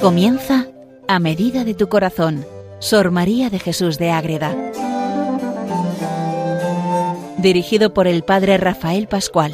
Comienza 0.00 0.66
a 1.08 1.18
medida 1.18 1.62
de 1.62 1.74
tu 1.74 1.90
corazón, 1.90 2.46
Sor 2.78 3.10
María 3.10 3.50
de 3.50 3.58
Jesús 3.58 3.98
de 3.98 4.10
Ágreda. 4.10 4.56
Dirigido 7.36 7.92
por 7.92 8.06
el 8.06 8.22
Padre 8.22 8.56
Rafael 8.56 9.08
Pascual. 9.08 9.52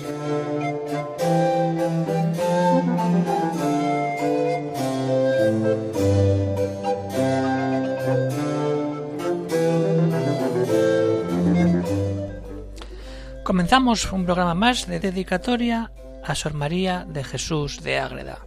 Comenzamos 13.42 14.12
un 14.12 14.24
programa 14.24 14.54
más 14.54 14.86
de 14.86 15.00
dedicatoria 15.00 15.90
a 16.24 16.36
Sor 16.36 16.54
María 16.54 17.04
de 17.08 17.24
Jesús 17.24 17.82
de 17.82 17.98
Ágreda. 17.98 18.46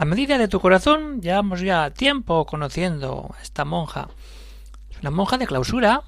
A 0.00 0.06
medida 0.06 0.38
de 0.38 0.48
tu 0.48 0.60
corazón, 0.60 1.20
llevamos 1.20 1.60
ya 1.60 1.90
tiempo 1.90 2.46
conociendo 2.46 3.34
a 3.38 3.42
esta 3.42 3.66
monja. 3.66 4.08
Es 4.90 4.98
una 5.00 5.10
monja 5.10 5.36
de 5.36 5.46
clausura, 5.46 6.04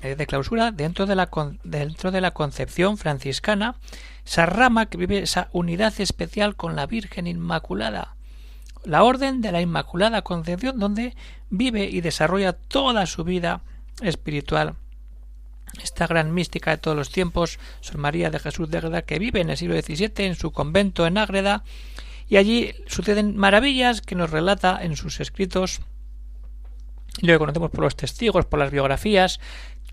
eh, 0.00 0.16
de 0.16 0.26
clausura 0.26 0.72
dentro 0.72 1.04
de 1.04 1.14
la, 1.14 1.28
dentro 1.62 2.10
de 2.10 2.22
la 2.22 2.30
concepción 2.30 2.96
franciscana, 2.96 3.74
esa 4.24 4.46
rama 4.46 4.86
que 4.86 4.96
vive 4.96 5.18
esa 5.18 5.50
unidad 5.52 5.92
especial 6.00 6.56
con 6.56 6.74
la 6.74 6.86
Virgen 6.86 7.26
Inmaculada, 7.26 8.16
la 8.82 9.02
Orden 9.02 9.42
de 9.42 9.52
la 9.52 9.60
Inmaculada 9.60 10.22
Concepción, 10.22 10.78
donde 10.78 11.14
vive 11.50 11.84
y 11.84 12.00
desarrolla 12.00 12.54
toda 12.54 13.04
su 13.04 13.24
vida 13.24 13.60
espiritual 14.00 14.76
esta 15.82 16.06
gran 16.06 16.32
mística 16.32 16.70
de 16.70 16.78
todos 16.78 16.96
los 16.96 17.10
tiempos, 17.10 17.58
Sor 17.82 17.98
María 17.98 18.30
de 18.30 18.38
Jesús 18.38 18.70
de 18.70 18.78
Ágreda, 18.78 19.02
que 19.02 19.18
vive 19.18 19.42
en 19.42 19.50
el 19.50 19.58
siglo 19.58 19.78
XVII 19.78 20.12
en 20.24 20.34
su 20.34 20.50
convento 20.50 21.06
en 21.06 21.18
Ágreda, 21.18 21.62
y 22.28 22.36
allí 22.36 22.74
suceden 22.86 23.36
maravillas 23.36 24.00
que 24.00 24.14
nos 24.14 24.30
relata 24.30 24.78
en 24.82 24.96
sus 24.96 25.20
escritos, 25.20 25.80
lo 27.20 27.38
conocemos 27.38 27.70
por 27.70 27.84
los 27.84 27.96
testigos, 27.96 28.46
por 28.46 28.58
las 28.58 28.70
biografías, 28.70 29.40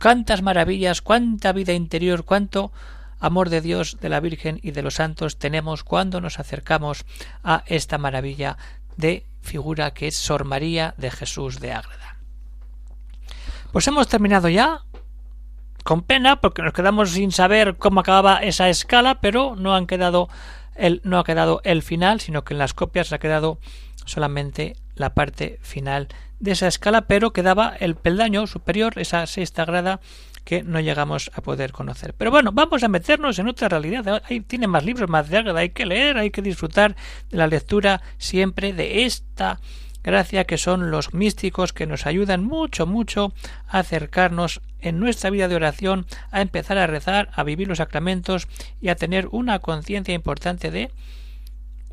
cuántas 0.01 0.41
maravillas, 0.41 1.01
cuánta 1.01 1.51
vida 1.51 1.73
interior, 1.73 2.25
cuánto 2.25 2.71
amor 3.19 3.49
de 3.49 3.61
Dios, 3.61 3.97
de 4.01 4.09
la 4.09 4.19
Virgen 4.19 4.59
y 4.63 4.71
de 4.71 4.81
los 4.81 4.95
santos 4.95 5.37
tenemos 5.37 5.83
cuando 5.83 6.19
nos 6.21 6.39
acercamos 6.39 7.05
a 7.43 7.63
esta 7.67 7.97
maravilla 7.97 8.57
de 8.97 9.25
figura 9.41 9.93
que 9.93 10.07
es 10.07 10.15
Sor 10.15 10.45
María 10.45 10.95
de 10.97 11.11
Jesús 11.11 11.59
de 11.59 11.73
Ágreda. 11.73 12.17
Pues 13.71 13.87
hemos 13.87 14.07
terminado 14.07 14.49
ya 14.49 14.83
con 15.83 16.01
pena 16.01 16.41
porque 16.41 16.61
nos 16.61 16.73
quedamos 16.73 17.11
sin 17.11 17.31
saber 17.31 17.77
cómo 17.77 18.01
acababa 18.01 18.37
esa 18.37 18.69
escala, 18.69 19.21
pero 19.21 19.55
no 19.55 19.75
han 19.75 19.87
quedado 19.87 20.29
el, 20.75 21.01
no 21.03 21.19
ha 21.19 21.23
quedado 21.23 21.61
el 21.63 21.81
final, 21.81 22.21
sino 22.21 22.43
que 22.43 22.53
en 22.53 22.59
las 22.59 22.73
copias 22.73 23.13
ha 23.13 23.19
quedado 23.19 23.59
solamente 24.05 24.75
la 24.95 25.13
parte 25.13 25.59
final 25.61 26.07
de 26.39 26.51
esa 26.51 26.67
escala, 26.67 27.01
pero 27.01 27.33
quedaba 27.33 27.75
el 27.79 27.95
peldaño 27.95 28.47
superior, 28.47 28.93
esa 28.97 29.25
sexta 29.27 29.65
grada 29.65 29.99
que 30.43 30.63
no 30.63 30.79
llegamos 30.79 31.31
a 31.35 31.41
poder 31.41 31.71
conocer. 31.71 32.13
Pero 32.17 32.31
bueno, 32.31 32.51
vamos 32.51 32.83
a 32.83 32.87
meternos 32.87 33.37
en 33.39 33.47
otra 33.47 33.69
realidad. 33.69 34.23
Ahí 34.27 34.41
tiene 34.41 34.67
más 34.67 34.83
libros, 34.83 35.09
más 35.09 35.29
de 35.29 35.37
hay 35.37 35.69
que 35.69 35.85
leer, 35.85 36.17
hay 36.17 36.31
que 36.31 36.41
disfrutar 36.41 36.95
de 37.29 37.37
la 37.37 37.47
lectura 37.47 38.01
siempre 38.17 38.73
de 38.73 39.05
esta 39.05 39.59
gracia 40.03 40.45
que 40.45 40.57
son 40.57 40.91
los 40.91 41.13
místicos 41.13 41.73
que 41.73 41.87
nos 41.87 42.05
ayudan 42.05 42.43
mucho, 42.43 42.85
mucho 42.85 43.33
a 43.67 43.79
acercarnos 43.79 44.61
en 44.79 44.99
nuestra 44.99 45.29
vida 45.29 45.47
de 45.47 45.55
oración, 45.55 46.05
a 46.31 46.41
empezar 46.41 46.77
a 46.77 46.87
rezar, 46.87 47.29
a 47.33 47.43
vivir 47.43 47.67
los 47.67 47.77
sacramentos 47.77 48.47
y 48.81 48.89
a 48.89 48.95
tener 48.95 49.27
una 49.31 49.59
conciencia 49.59 50.13
importante 50.13 50.71
de 50.71 50.91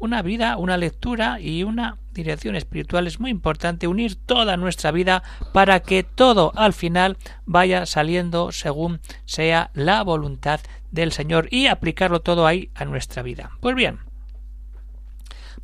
una 0.01 0.23
vida, 0.23 0.57
una 0.57 0.77
lectura 0.77 1.41
y 1.41 1.65
una 1.65 1.99
dirección 2.13 2.57
espiritual 2.57 3.07
es 3.07 3.21
muy 3.21 3.31
importante 3.31 3.87
unir 3.87 4.17
toda 4.17 4.57
nuestra 4.57 4.91
vida 4.91 5.23
para 5.53 5.81
que 5.81 6.03
todo 6.03 6.53
al 6.57 6.73
final 6.73 7.17
vaya 7.47 7.87
saliendo 7.87 8.53
según 8.53 9.01
sea 9.25 9.71
la 9.75 10.03
voluntad 10.03 10.61
del 10.91 11.13
Señor 11.13 11.49
y 11.51 11.67
aplicarlo 11.67 12.21
todo 12.21 12.47
ahí 12.47 12.71
a 12.75 12.85
nuestra 12.85 13.23
vida. 13.23 13.51
Pues 13.61 13.75
bien, 13.75 13.99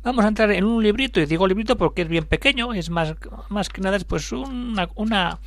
Vamos 0.05 0.23
a 0.23 0.27
entrar 0.27 0.51
en 0.51 0.65
un 0.65 0.83
librito, 0.83 1.19
y 1.19 1.25
digo 1.25 1.47
librito 1.47 1.77
porque 1.77 2.03
es 2.03 2.07
bien 2.07 2.25
pequeño, 2.25 2.75
es 2.75 2.91
más, 2.91 3.15
más 3.49 3.69
que 3.69 3.81
nada 3.81 3.97
pues 4.07 4.31
una, 4.31 4.87
una 4.93 5.39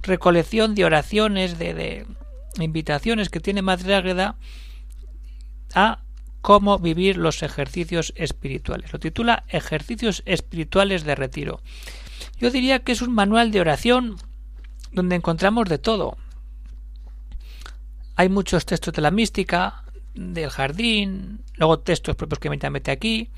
recolección 0.00 0.74
de 0.74 0.86
oraciones, 0.86 1.58
de, 1.58 1.74
de 1.74 2.06
invitaciones 2.58 3.28
que 3.28 3.38
tiene 3.38 3.60
Madre 3.60 3.94
Ágreda 3.94 4.36
a 5.74 5.98
cómo 6.40 6.78
vivir 6.78 7.18
los 7.18 7.42
ejercicios 7.42 8.14
espirituales. 8.16 8.94
Lo 8.94 8.98
titula 8.98 9.44
Ejercicios 9.48 10.22
espirituales 10.24 11.04
de 11.04 11.14
retiro. 11.14 11.60
Yo 12.40 12.50
diría 12.50 12.78
que 12.78 12.92
es 12.92 13.02
un 13.02 13.12
manual 13.12 13.50
de 13.50 13.60
oración 13.60 14.16
donde 14.90 15.16
encontramos 15.16 15.68
de 15.68 15.76
todo. 15.76 16.16
Hay 18.16 18.30
muchos 18.30 18.64
textos 18.64 18.94
de 18.94 19.02
la 19.02 19.10
mística, 19.10 19.84
del 20.14 20.48
jardín, 20.48 21.40
luego 21.56 21.80
textos 21.80 22.16
propios 22.16 22.38
que 22.38 22.48
me 22.48 22.70
mete 22.70 22.90
aquí, 22.90 23.28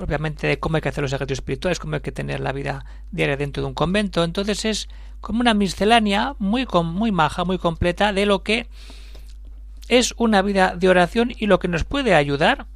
propiamente 0.00 0.46
de 0.46 0.58
cómo 0.58 0.76
hay 0.76 0.82
que 0.82 0.88
hacer 0.88 1.02
los 1.02 1.12
ejercicios 1.12 1.40
espirituales, 1.40 1.78
cómo 1.78 1.94
hay 1.94 2.00
que 2.00 2.10
tener 2.10 2.40
la 2.40 2.52
vida 2.52 2.86
diaria 3.12 3.36
dentro 3.36 3.62
de 3.62 3.68
un 3.68 3.74
convento. 3.74 4.24
Entonces 4.24 4.64
es 4.64 4.88
como 5.20 5.40
una 5.40 5.52
miscelánea 5.52 6.34
muy, 6.38 6.66
muy 6.84 7.12
maja, 7.12 7.44
muy 7.44 7.58
completa 7.58 8.14
de 8.14 8.24
lo 8.24 8.42
que 8.42 8.66
es 9.88 10.14
una 10.16 10.40
vida 10.40 10.74
de 10.74 10.88
oración 10.88 11.32
y 11.36 11.46
lo 11.46 11.58
que 11.58 11.68
nos 11.68 11.84
puede 11.84 12.14
ayudar. 12.14 12.66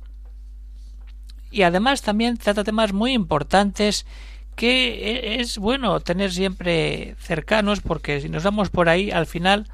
Y 1.50 1.62
además 1.62 2.02
también 2.02 2.36
trata 2.36 2.62
temas 2.62 2.92
muy 2.92 3.12
importantes 3.12 4.04
que 4.54 5.40
es 5.40 5.56
bueno 5.58 5.98
tener 6.00 6.30
siempre 6.30 7.16
cercanos 7.18 7.80
porque 7.80 8.20
si 8.20 8.28
nos 8.28 8.44
vamos 8.44 8.68
por 8.68 8.88
ahí 8.88 9.10
al 9.10 9.26
final 9.26 9.66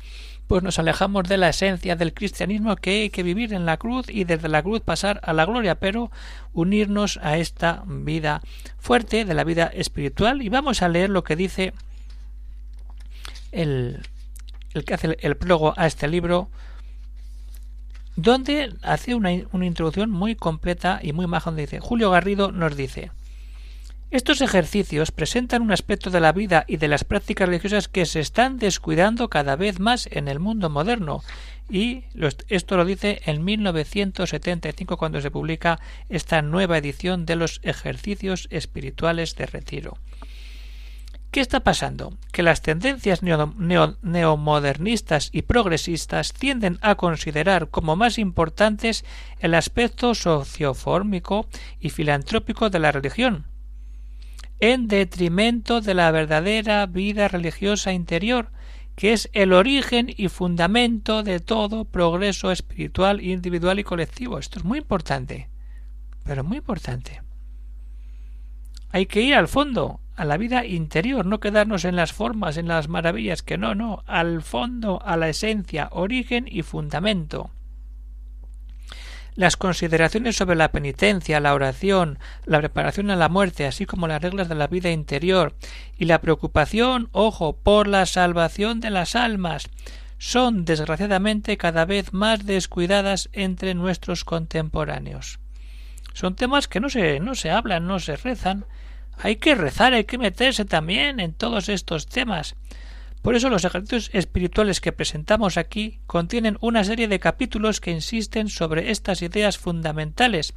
pues 0.51 0.65
nos 0.65 0.81
alejamos 0.81 1.29
de 1.29 1.37
la 1.37 1.51
esencia 1.51 1.95
del 1.95 2.13
cristianismo 2.13 2.75
que 2.75 3.03
hay 3.03 3.11
que 3.11 3.23
vivir 3.23 3.55
en 3.55 3.67
la 3.67 3.77
cruz 3.77 4.07
y 4.09 4.25
desde 4.25 4.49
la 4.49 4.65
cruz 4.65 4.81
pasar 4.81 5.21
a 5.23 5.33
la 5.33 5.47
gloria, 5.47 5.77
pero 5.77 6.11
unirnos 6.53 7.21
a 7.23 7.39
esta 7.39 7.85
vida 7.87 8.43
fuerte 8.77 9.25
de 9.25 9.33
la 9.35 9.45
vida 9.45 9.67
espiritual. 9.67 10.43
Y 10.43 10.49
vamos 10.49 10.83
a 10.83 10.89
leer 10.89 11.09
lo 11.09 11.23
que 11.23 11.37
dice 11.37 11.73
el, 13.53 14.03
el 14.75 14.85
que 14.85 14.95
hace 14.95 15.17
el 15.21 15.37
prólogo 15.37 15.73
a 15.77 15.87
este 15.87 16.09
libro 16.09 16.51
donde 18.17 18.75
hace 18.83 19.15
una, 19.15 19.31
una 19.53 19.67
introducción 19.67 20.11
muy 20.11 20.35
completa 20.35 20.99
y 21.01 21.13
muy 21.13 21.29
maja 21.29 21.51
donde 21.51 21.63
dice 21.63 21.79
Julio 21.79 22.11
Garrido 22.11 22.51
nos 22.51 22.77
dice 22.77 23.13
estos 24.11 24.41
ejercicios 24.41 25.13
presentan 25.13 25.63
un 25.63 25.73
aspecto 25.73 26.11
de 26.11 26.21
la 26.21 26.33
vida 26.33 26.65
y 26.67 26.79
de 26.79 26.89
las 26.89 27.05
prácticas 27.05 27.49
religiosas 27.49 27.89
que 27.89 28.07
se 28.07 28.21
están 28.21 28.59
descuidando 28.59 29.29
cada 29.29 29.57
vez 29.57 29.79
más 29.79 30.09
en 30.11 30.29
el 30.29 30.41
mundo 30.41 30.71
moderno 30.71 31.23
y 31.71 32.05
esto 32.49 32.77
lo 32.77 32.85
dice 32.85 33.23
en 33.25 33.45
1975 33.45 34.97
cuando 34.97 35.21
se 35.21 35.31
publica 35.31 35.79
esta 36.09 36.43
nueva 36.43 36.79
edición 36.79 37.27
de 37.27 37.37
los 37.37 37.61
ejercicios 37.63 38.49
espirituales 38.51 39.37
de 39.37 39.47
retiro. 39.47 39.97
¿Qué 41.31 41.41
está 41.41 41.61
pasando? 41.61 42.19
Que 42.33 42.43
las 42.43 42.61
tendencias 42.61 43.21
neomodernistas 43.23 45.31
y 45.33 45.43
progresistas 45.43 46.33
tienden 46.33 46.79
a 46.81 46.97
considerar 46.97 47.69
como 47.69 47.95
más 47.95 48.19
importantes 48.19 49.05
el 49.39 49.55
aspecto 49.55 50.17
sociofórmico 50.17 51.47
y 51.79 51.91
filantrópico 51.91 52.69
de 52.69 52.81
la 52.81 52.91
religión, 52.91 53.47
en 54.61 54.89
detrimento 54.89 55.81
de 55.81 55.95
la 55.95 56.11
verdadera 56.11 56.85
vida 56.87 57.29
religiosa 57.29 57.93
interior, 57.93 58.51
que 58.95 59.15
es 59.15 59.31
el 59.33 59.55
origen 59.55 60.13
y 60.15 60.29
fundamento 60.29 61.23
de 61.23 61.41
todo 61.41 61.87
progreso 61.87 62.53
espiritual, 62.53 63.23
individual 63.23 63.79
y 63.79 63.85
colectivo. 63.85 64.39
Esto 64.39 64.59
es 64.59 64.65
muy 64.65 64.79
importante, 64.79 65.49
pero 66.25 66.45
muy 66.45 66.59
importante. 66.59 67.23
Hay 68.91 69.07
que 69.07 69.23
ir 69.23 69.35
al 69.35 69.49
fondo, 69.49 70.01
a 70.17 70.25
la 70.27 70.37
vida 70.37 70.67
interior, 70.67 71.25
no 71.25 71.41
quedarnos 71.41 71.87
en 71.87 71.97
las 71.97 72.13
formas, 72.13 72.59
en 72.59 72.69
las 72.69 72.89
maravillas, 72.89 73.43
que 73.43 73.57
no, 73.57 73.75
no, 73.75 74.03
al 74.07 74.43
fondo, 74.43 75.01
a 75.03 75.17
la 75.17 75.31
esencia, 75.31 75.89
origen 75.93 76.47
y 76.47 76.63
fundamento. 76.63 77.51
Las 79.41 79.57
consideraciones 79.57 80.37
sobre 80.37 80.55
la 80.55 80.71
penitencia, 80.71 81.41
la 81.41 81.55
oración, 81.55 82.19
la 82.45 82.59
preparación 82.59 83.11
a 83.11 83.17
la 83.17 83.31
muerte, 83.31 83.65
así 83.65 83.87
como 83.87 84.07
las 84.07 84.21
reglas 84.21 84.51
de 84.51 84.55
la 84.55 84.67
vida 84.67 84.91
interior, 84.91 85.55
y 85.97 86.05
la 86.05 86.21
preocupación, 86.21 87.09
ojo, 87.13 87.57
por 87.57 87.89
la 87.89 88.05
salvación 88.05 88.81
de 88.81 88.91
las 88.91 89.17
almas, 89.17 89.71
son 90.19 90.67
desgraciadamente 90.67 91.57
cada 91.57 91.87
vez 91.87 92.13
más 92.13 92.45
descuidadas 92.45 93.31
entre 93.33 93.73
nuestros 93.73 94.27
contemporáneos. 94.27 95.39
Son 96.13 96.37
temas 96.37 96.69
que 96.69 96.81
no 96.81 96.91
se, 96.91 97.19
no 97.19 97.35
se 97.35 97.51
hablan, 97.51 97.87
no 97.87 97.99
se 97.99 98.17
rezan. 98.17 98.67
Hay 99.17 99.37
que 99.37 99.55
rezar, 99.55 99.95
hay 99.95 100.05
que 100.05 100.19
meterse 100.19 100.67
también 100.67 101.19
en 101.19 101.33
todos 101.33 101.71
estos 101.71 102.07
temas 102.09 102.57
Por 103.23 103.35
eso 103.35 103.51
los 103.51 103.65
ejercicios 103.65 104.11
espirituales 104.15 104.81
que 104.81 104.93
presentamos 104.93 105.59
aquí 105.59 106.01
contienen 106.07 106.57
una 106.61 106.85
serie 106.85 107.07
de 107.07 107.21
capítulos 107.21 107.81
que 107.81 107.91
insisten 107.91 108.49
sobre 108.49 108.91
estas 108.91 109.21
ideas 109.21 109.59
fundamentales 109.59 110.55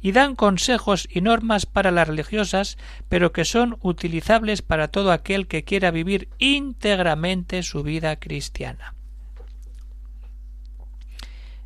y 0.00 0.12
dan 0.12 0.34
consejos 0.34 1.06
y 1.10 1.20
normas 1.20 1.66
para 1.66 1.90
las 1.90 2.08
religiosas, 2.08 2.78
pero 3.10 3.32
que 3.32 3.44
son 3.44 3.76
utilizables 3.82 4.62
para 4.62 4.88
todo 4.88 5.12
aquel 5.12 5.46
que 5.46 5.64
quiera 5.64 5.90
vivir 5.90 6.28
íntegramente 6.38 7.62
su 7.62 7.82
vida 7.82 8.16
cristiana. 8.16 8.94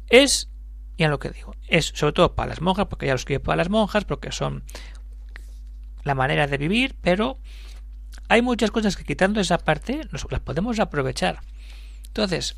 Es, 0.09 0.51
ya 0.99 1.09
lo 1.09 1.21
que 1.21 1.31
digo, 1.31 1.55
es 1.69 1.93
sobre 1.95 2.13
todo 2.13 2.35
para 2.35 2.49
las 2.49 2.61
monjas, 2.61 2.87
porque 2.87 3.07
ya 3.07 3.13
lo 3.13 3.17
escribe 3.17 3.39
para 3.39 3.59
las 3.59 3.71
monjas, 3.71 4.05
porque 4.05 4.33
son 4.33 4.65
la 6.03 6.17
manera 6.17 6.49
de 6.49 6.59
vivir, 6.59 6.97
pero 7.01 7.39
hay 8.31 8.43
muchas 8.43 8.71
cosas 8.71 8.97
que 8.97 9.03
quitando 9.03 9.41
esa 9.41 9.59
parte 9.59 10.03
nos, 10.13 10.25
las 10.31 10.41
podemos 10.41 10.79
aprovechar. 10.79 11.41
Entonces, 12.07 12.57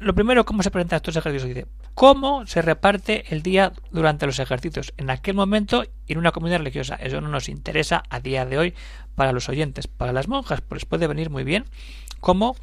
lo 0.00 0.16
primero, 0.16 0.44
¿cómo 0.44 0.64
se 0.64 0.72
presentan 0.72 0.96
estos 0.96 1.14
ejercicios? 1.14 1.48
Dice, 1.48 1.68
¿cómo 1.94 2.44
se 2.44 2.60
reparte 2.60 3.32
el 3.32 3.44
día 3.44 3.72
durante 3.92 4.26
los 4.26 4.40
ejercicios? 4.40 4.94
En 4.96 5.10
aquel 5.10 5.36
momento 5.36 5.84
en 6.08 6.18
una 6.18 6.32
comunidad 6.32 6.58
religiosa. 6.58 6.96
Eso 6.96 7.20
no 7.20 7.28
nos 7.28 7.48
interesa 7.48 8.02
a 8.10 8.18
día 8.18 8.44
de 8.44 8.58
hoy 8.58 8.74
para 9.14 9.30
los 9.30 9.48
oyentes. 9.48 9.86
Para 9.86 10.12
las 10.12 10.26
monjas, 10.26 10.60
pues 10.60 10.86
puede 10.86 11.06
venir 11.06 11.30
muy 11.30 11.44
bien 11.44 11.64
cómo 12.18 12.56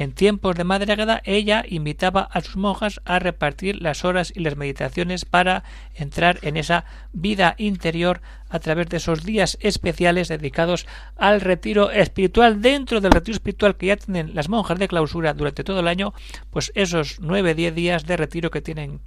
en 0.00 0.12
tiempos 0.12 0.56
de 0.56 0.64
Madre 0.64 0.94
Agueda, 0.94 1.20
ella 1.26 1.62
invitaba 1.68 2.22
a 2.22 2.40
sus 2.40 2.56
monjas 2.56 3.02
a 3.04 3.18
repartir 3.18 3.82
las 3.82 4.02
horas 4.06 4.32
y 4.34 4.40
las 4.40 4.56
meditaciones 4.56 5.26
para 5.26 5.62
entrar 5.94 6.38
en 6.40 6.56
esa 6.56 6.86
vida 7.12 7.54
interior 7.58 8.22
a 8.48 8.60
través 8.60 8.88
de 8.88 8.96
esos 8.96 9.24
días 9.24 9.58
especiales 9.60 10.28
dedicados 10.28 10.86
al 11.18 11.42
retiro 11.42 11.90
espiritual. 11.90 12.62
Dentro 12.62 13.02
del 13.02 13.12
retiro 13.12 13.36
espiritual 13.36 13.76
que 13.76 13.88
ya 13.88 13.96
tienen 13.96 14.34
las 14.34 14.48
monjas 14.48 14.78
de 14.78 14.88
clausura 14.88 15.34
durante 15.34 15.64
todo 15.64 15.80
el 15.80 15.88
año, 15.88 16.14
pues 16.48 16.72
esos 16.74 17.20
nueve, 17.20 17.54
diez 17.54 17.74
días 17.74 18.06
de 18.06 18.16
retiro 18.16 18.50
que 18.50 18.62
tienen 18.62 19.00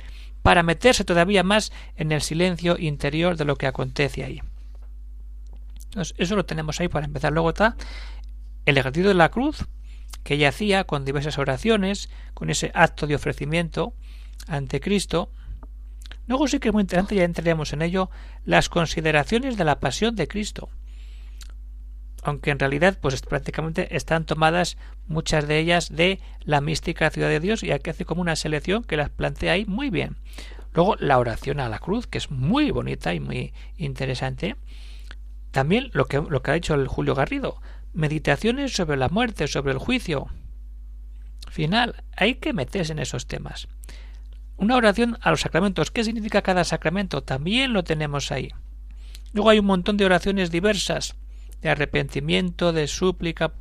para 0.44 0.62
meterse 0.62 1.04
todavía 1.04 1.42
más 1.42 1.72
en 1.96 2.12
el 2.12 2.22
silencio 2.22 2.78
interior 2.78 3.36
de 3.36 3.46
lo 3.46 3.56
que 3.56 3.66
acontece 3.66 4.26
ahí. 4.26 4.44
Entonces, 5.86 6.14
eso 6.20 6.36
lo 6.36 6.46
tenemos 6.46 6.80
ahí 6.80 6.88
para 6.88 7.08
empezar. 7.08 7.34
Luego 7.34 7.50
está 7.50 7.78
el 8.68 8.78
ejercicio 8.78 9.10
de 9.10 9.16
la 9.16 9.30
cruz, 9.30 9.66
que 10.24 10.36
ella 10.36 10.50
hacía 10.50 10.86
con 10.86 11.06
diversas 11.06 11.38
oraciones, 11.38 12.10
con 12.34 12.50
ese 12.50 12.72
acto 12.74 13.08
de 13.08 13.16
ofrecimiento 13.16 13.94
ante 14.48 14.80
Cristo. 14.80 15.32
Luego 16.28 16.48
sí 16.48 16.60
que 16.60 16.70
es 16.70 16.74
muy 16.74 16.82
interesante, 16.82 17.16
ya 17.16 17.24
entraríamos 17.24 17.74
en 17.74 17.82
ello, 17.82 18.10
las 18.46 18.70
consideraciones 18.70 19.58
de 19.58 19.66
la 19.66 19.80
pasión 19.80 20.16
de 20.16 20.28
Cristo. 20.28 20.70
Aunque 22.24 22.52
en 22.52 22.60
realidad, 22.60 22.98
pues 23.02 23.22
prácticamente 23.22 23.98
están 23.98 24.26
tomadas 24.26 24.78
muchas 25.08 25.46
de 25.46 25.60
ellas 25.60 25.94
de 25.94 26.22
la 26.42 26.62
mística 26.62 27.10
ciudad 27.10 27.28
de 27.28 27.42
Dios 27.42 27.64
y 27.64 27.72
aquí 27.72 27.90
hace 27.90 28.06
como 28.06 28.22
una 28.22 28.38
selección 28.38 28.86
que 28.86 28.96
las 28.96 29.10
plantea 29.10 29.54
ahí 29.54 29.66
muy 29.66 29.90
bien. 29.90 30.16
Luego 30.74 30.96
la 30.96 31.20
oración 31.20 31.60
a 31.60 31.68
la 31.68 31.80
cruz, 31.80 32.08
que 32.08 32.18
es 32.18 32.32
muy 32.32 32.72
bonita 32.72 33.14
y 33.14 33.20
muy 33.20 33.54
interesante. 33.78 34.56
También 35.52 35.92
lo 35.94 36.06
que, 36.06 36.18
lo 36.22 36.42
que 36.42 36.52
ha 36.52 36.56
dicho 36.56 36.74
el 36.74 36.88
Julio 36.88 37.14
Garrido, 37.14 37.62
meditaciones 37.94 38.74
sobre 38.74 38.98
la 38.98 39.10
muerte, 39.10 39.48
sobre 39.48 39.72
el 39.72 39.78
juicio. 39.78 40.28
Final, 41.50 42.04
hay 42.16 42.36
que 42.36 42.54
meterse 42.54 42.92
en 42.92 43.00
esos 43.00 43.28
temas. 43.28 43.68
Una 44.58 44.76
oración 44.76 45.18
a 45.22 45.32
los 45.32 45.42
sacramentos. 45.42 45.92
¿Qué 45.92 46.04
significa 46.04 46.42
cada 46.42 46.64
sacramento? 46.64 47.24
También 47.24 47.74
lo 47.74 47.84
tenemos 47.84 48.32
ahí. 48.32 48.50
Luego 49.34 49.50
hay 49.50 49.60
un 49.60 49.66
montón 49.66 49.98
de 49.98 50.06
oraciones 50.06 50.52
diversas, 50.52 51.16
de 51.62 51.70
arrepentimiento, 51.70 52.72
de 52.72 52.88
súplica, 52.88 53.54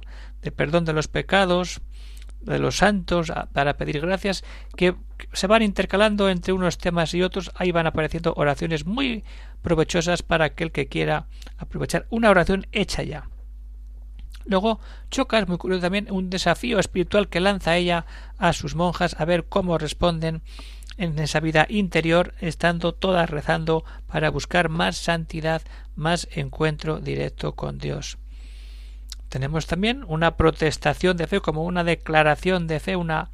de 0.43 0.52
perdón 0.52 0.85
de 0.85 0.93
los 0.93 1.08
pecados, 1.08 1.81
de 2.40 2.58
los 2.58 2.78
santos, 2.78 3.32
para 3.52 3.76
pedir 3.76 4.00
gracias, 4.00 4.44
que 4.76 4.94
se 5.32 5.46
van 5.46 5.62
intercalando 5.62 6.28
entre 6.28 6.52
unos 6.52 6.78
temas 6.78 7.14
y 7.14 7.23
otros. 7.23 7.52
Ahí 7.55 7.73
van 7.73 7.87
apareciendo 7.87 8.35
oraciones 8.37 8.85
muy 8.85 9.25
provechosas 9.62 10.23
para 10.23 10.46
aquel 10.46 10.73
que 10.73 10.88
quiera 10.88 11.26
aprovechar 11.56 12.06
una 12.11 12.31
oración 12.31 12.67
hecha 12.73 13.02
ya. 13.02 13.31
Luego 14.44 14.81
choca, 15.11 15.39
es 15.39 15.49
muy 15.49 15.59
curioso 15.59 15.83
también, 15.83 16.09
un 16.11 16.31
desafío 16.31 16.79
espiritual 16.79 17.29
que 17.29 17.41
lanza 17.41 17.77
ella 17.77 18.06
a 18.39 18.53
sus 18.53 18.75
monjas 18.75 19.17
a 19.19 19.25
ver 19.25 19.44
cómo 19.44 19.79
responden 19.79 20.43
en 20.97 21.19
esa 21.19 21.41
vida 21.41 21.67
interior, 21.69 22.35
estando 22.41 22.93
todas 22.93 23.31
rezando 23.31 23.85
para 24.06 24.31
buscar 24.31 24.69
más 24.69 24.97
santidad, 24.97 25.62
más 25.97 26.29
encuentro 26.33 27.00
directo 27.00 27.55
con 27.55 27.79
Dios. 27.79 28.19
Tenemos 29.29 29.67
también 29.67 30.05
una 30.06 30.37
protestación 30.37 31.17
de 31.17 31.27
fe 31.27 31.41
como 31.41 31.65
una 31.65 31.85
declaración 31.85 32.67
de 32.67 32.81
fe, 32.81 32.97
una 32.97 33.31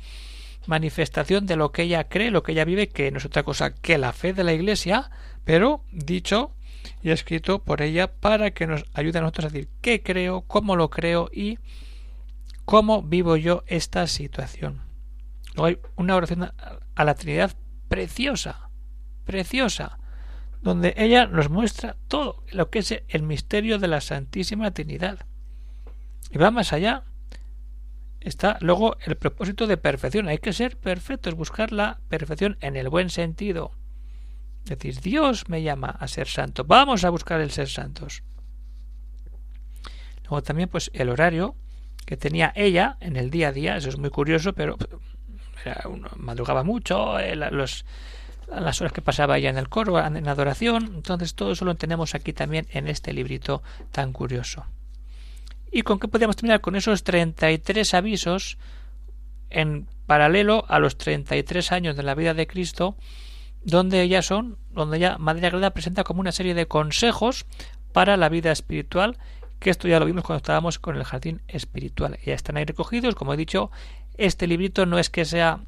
manifestación 0.67 1.47
de 1.47 1.57
lo 1.57 1.73
que 1.73 1.83
ella 1.83 2.05
cree, 2.05 2.31
lo 2.31 2.43
que 2.43 2.53
ella 2.53 2.65
vive, 2.65 2.89
que 2.89 3.11
no 3.11 3.19
es 3.19 3.25
otra 3.25 3.43
cosa 3.43 3.75
que 3.75 3.99
la 3.99 4.13
fe 4.13 4.33
de 4.33 4.45
la 4.45 4.53
Iglesia, 4.53 5.11
pero 5.45 5.83
dicho 5.91 6.53
y 7.03 7.11
escrito 7.11 7.63
por 7.63 7.83
ella 7.83 8.13
para 8.13 8.51
que 8.53 8.67
nos 8.67 8.85
ayude 8.95 9.19
a 9.19 9.23
nosotros 9.23 9.47
a 9.47 9.49
decir 9.49 9.69
qué 9.81 10.03
creo, 10.03 10.43
cómo 10.43 10.77
lo 10.77 10.91
creo 10.91 11.29
y 11.33 11.59
cómo 12.65 13.03
vivo 13.03 13.37
yo 13.37 13.65
esta 13.67 14.07
situación. 14.07 14.83
Luego 15.55 15.67
hay 15.67 15.79
una 15.97 16.17
oración 16.17 16.53
a 16.95 17.05
la 17.05 17.15
Trinidad 17.15 17.57
preciosa, 17.89 18.71
preciosa, 19.25 19.99
donde 20.63 20.95
ella 20.97 21.27
nos 21.27 21.51
muestra 21.51 21.97
todo 22.09 22.45
lo 22.53 22.71
que 22.71 22.81
es 22.81 23.03
el 23.09 23.23
misterio 23.23 23.79
de 23.79 23.89
la 23.89 24.01
Santísima 24.01 24.71
Trinidad. 24.73 25.27
Y 26.31 26.39
va 26.39 26.51
más 26.51 26.73
allá. 26.73 27.05
Está 28.21 28.59
luego 28.61 28.97
el 29.05 29.17
propósito 29.17 29.67
de 29.67 29.77
perfección. 29.77 30.29
Hay 30.29 30.39
que 30.39 30.53
ser 30.53 30.77
perfectos, 30.77 31.35
buscar 31.35 31.73
la 31.73 32.01
perfección 32.09 32.59
en 32.61 32.77
el 32.77 32.89
buen 32.89 33.11
sentido. 33.11 33.73
Decir, 34.69 35.01
Dios 35.01 35.49
me 35.49 35.63
llama 35.63 35.89
a 35.89 36.09
ser 36.09 36.29
santo. 36.29 36.65
Vamos 36.65 37.05
a 37.05 37.11
buscar 37.11 37.41
el 37.41 37.51
ser 37.51 37.69
santos. 37.69 38.23
Luego 40.25 40.43
también, 40.43 40.69
pues, 40.69 40.91
el 40.95 41.09
horario 41.09 41.55
que 42.05 42.17
tenía 42.17 42.53
ella 42.55 42.97
en 43.01 43.17
el 43.17 43.31
día 43.31 43.49
a 43.49 43.53
día, 43.53 43.77
eso 43.77 43.89
es 43.89 43.99
muy 43.99 44.11
curioso, 44.11 44.53
pero 44.53 44.77
madrugaba 46.17 46.63
mucho, 46.63 47.19
eh, 47.19 47.37
las 47.37 47.85
horas 48.81 48.93
que 48.93 49.03
pasaba 49.03 49.37
ella 49.39 49.51
en 49.51 49.59
el 49.59 49.69
coro, 49.69 49.99
en 50.05 50.27
adoración, 50.29 50.93
entonces 50.95 51.35
todo 51.35 51.53
eso 51.53 51.65
lo 51.65 51.75
tenemos 51.75 52.15
aquí 52.15 52.33
también 52.33 52.67
en 52.71 52.89
este 52.89 53.13
librito 53.13 53.63
tan 53.93 54.13
curioso. 54.13 54.65
¿Y 55.71 55.83
con 55.83 55.99
qué 55.99 56.09
podríamos 56.09 56.37
terminar? 56.37 56.61
Con 56.61 56.77
esos 56.77 57.05
33 57.05 57.93
avisos 57.95 58.57
en 59.51 59.87
paralelo 60.07 60.65
a 60.69 60.79
los 60.79 60.97
33 60.97 61.73
años 61.73 61.97
de 61.97 62.03
la 62.03 62.15
vida 62.15 62.35
de 62.35 62.47
Cristo 62.47 62.97
donde 63.63 64.03
ellas 64.03 64.27
son, 64.27 64.59
donde 64.71 64.99
ya 64.99 65.19
Madre 65.19 65.47
Agreda 65.47 65.71
presenta 65.71 66.05
como 66.05 66.21
una 66.21 66.33
serie 66.33 66.55
de 66.55 66.67
consejos 66.67 67.47
para 67.93 68.17
la 68.17 68.29
vida 68.29 68.53
espiritual, 68.53 69.19
que 69.59 69.71
esto 69.71 69.89
ya 69.89 69.99
lo 69.99 70.07
vimos 70.07 70.25
cuando 70.25 70.39
estábamos 70.39 70.79
con 70.79 70.97
el 70.97 71.05
jardín 71.05 71.43
espiritual. 71.49 72.19
Ya 72.25 72.35
están 72.35 72.57
ahí 72.57 72.65
recogidos, 72.65 73.15
como 73.15 73.35
he 73.35 73.37
dicho, 73.37 73.71
este 74.17 74.47
librito 74.47 74.87
no 74.87 74.99
es 74.99 75.11
que 75.11 75.25
sea 75.25 75.61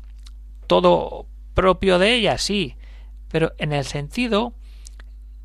todo 0.66 1.26
propio 1.54 1.98
de 1.98 2.14
ella, 2.14 2.38
sí, 2.38 2.76
pero 3.28 3.52
en 3.58 3.72
el 3.72 3.84
sentido 3.84 4.54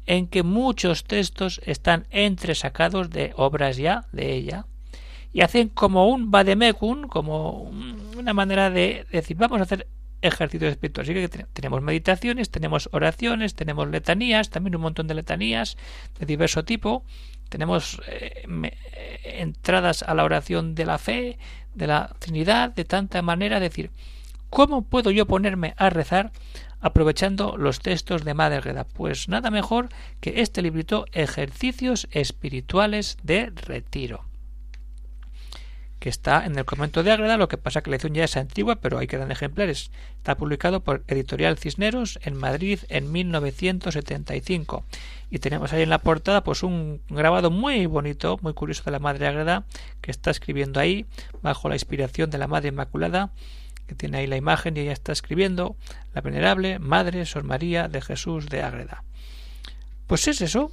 en 0.05 0.27
que 0.27 0.43
muchos 0.43 1.03
textos 1.03 1.61
están 1.65 2.05
entresacados 2.11 3.09
de 3.09 3.33
obras 3.35 3.77
ya 3.77 4.05
de 4.11 4.33
ella 4.33 4.65
y 5.33 5.41
hacen 5.41 5.69
como 5.69 6.07
un 6.07 6.31
vademecum, 6.31 7.07
como 7.07 7.71
una 8.17 8.33
manera 8.33 8.69
de 8.69 9.05
decir, 9.11 9.35
vamos 9.35 9.59
a 9.59 9.63
hacer 9.63 9.87
ejercicios 10.25 10.71
espirituales. 10.71 11.09
Así 11.09 11.27
que 11.27 11.45
tenemos 11.53 11.81
meditaciones, 11.81 12.49
tenemos 12.49 12.89
oraciones, 12.91 13.55
tenemos 13.55 13.87
letanías, 13.89 14.49
también 14.49 14.75
un 14.75 14.81
montón 14.81 15.07
de 15.07 15.13
letanías 15.13 15.77
de 16.19 16.25
diverso 16.25 16.63
tipo. 16.63 17.03
Tenemos 17.49 18.01
eh, 18.07 18.43
entradas 19.23 20.03
a 20.03 20.13
la 20.15 20.23
oración 20.23 20.75
de 20.75 20.85
la 20.85 20.97
fe, 20.97 21.37
de 21.73 21.87
la 21.87 22.15
Trinidad, 22.19 22.73
de 22.73 22.85
tanta 22.85 23.21
manera. 23.21 23.59
decir, 23.59 23.91
¿cómo 24.49 24.81
puedo 24.81 25.11
yo 25.11 25.25
ponerme 25.25 25.73
a 25.77 25.89
rezar 25.89 26.31
aprovechando 26.81 27.55
los 27.57 27.79
textos 27.79 28.25
de 28.25 28.33
Madre 28.33 28.61
Reda? 28.61 28.83
Pues 28.83 29.29
nada 29.29 29.51
mejor 29.51 29.89
que 30.21 30.41
este 30.41 30.61
librito 30.61 31.05
Ejercicios 31.13 32.07
Espirituales 32.11 33.17
de 33.23 33.51
Retiro 33.55 34.25
que 36.05 36.09
está 36.09 36.45
en 36.45 36.55
el 36.55 36.65
convento 36.65 37.01
de 37.01 37.11
Ágreda, 37.11 37.35
lo 37.35 37.47
que 37.47 37.57
pasa 37.57 37.81
que 37.81 37.89
la 37.89 37.95
edición 37.95 38.13
ya 38.13 38.25
es 38.25 38.37
antigua, 38.37 38.75
pero 38.75 38.99
ahí 38.99 39.07
quedan 39.07 39.31
ejemplares. 39.31 39.89
Está 40.17 40.37
publicado 40.37 40.81
por 40.81 41.03
Editorial 41.07 41.57
Cisneros 41.57 42.19
en 42.21 42.35
Madrid 42.35 42.77
en 42.89 43.11
1975. 43.11 44.85
Y 45.31 45.39
tenemos 45.39 45.73
ahí 45.73 45.81
en 45.81 45.89
la 45.89 45.97
portada 45.97 46.43
pues 46.43 46.61
un 46.61 47.01
grabado 47.09 47.49
muy 47.49 47.87
bonito, 47.87 48.37
muy 48.43 48.53
curioso 48.53 48.83
de 48.83 48.91
la 48.91 48.99
Madre 48.99 49.25
Ágreda, 49.25 49.65
que 50.01 50.11
está 50.11 50.29
escribiendo 50.29 50.79
ahí, 50.79 51.07
bajo 51.41 51.69
la 51.69 51.75
inspiración 51.75 52.29
de 52.29 52.37
la 52.37 52.45
Madre 52.45 52.69
Inmaculada, 52.69 53.31
que 53.87 53.95
tiene 53.95 54.19
ahí 54.19 54.27
la 54.27 54.37
imagen 54.37 54.77
y 54.77 54.81
ella 54.81 54.93
está 54.93 55.11
escribiendo 55.11 55.75
la 56.13 56.21
venerable 56.21 56.77
Madre 56.77 57.25
Sor 57.25 57.45
María 57.45 57.87
de 57.87 58.03
Jesús 58.03 58.45
de 58.45 58.61
Ágreda. 58.61 59.03
Pues 60.05 60.27
es 60.27 60.41
eso, 60.41 60.71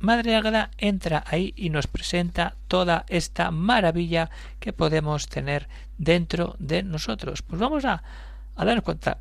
Madre 0.00 0.36
Águeda 0.36 0.70
entra 0.78 1.24
ahí 1.26 1.54
y 1.56 1.70
nos 1.70 1.86
presenta 1.86 2.56
toda 2.68 3.04
esta 3.08 3.50
maravilla 3.50 4.30
que 4.60 4.72
podemos 4.72 5.28
tener 5.28 5.68
dentro 5.98 6.56
de 6.58 6.82
nosotros. 6.82 7.42
Pues 7.42 7.60
vamos 7.60 7.84
a, 7.84 8.02
a 8.54 8.64
darnos 8.64 8.84
cuenta 8.84 9.18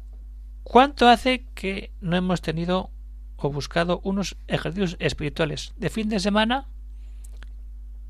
cuánto 0.64 1.08
hace 1.08 1.46
que 1.54 1.92
no 2.02 2.18
hemos 2.18 2.42
tenido 2.42 2.92
o 3.38 3.50
buscado 3.50 4.02
unos 4.04 4.38
ejercicios 4.48 4.98
espirituales 5.00 5.74
de 5.78 5.90
fin 5.90 6.10
de 6.10 6.20
semana 6.20 6.68